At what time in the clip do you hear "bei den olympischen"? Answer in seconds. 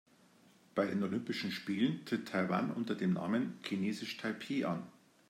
0.73-1.51